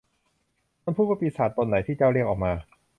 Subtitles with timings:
[0.83, 2.53] มันพูดว่า ปีศาจตนไหนที่เจ้าเรียกออกมา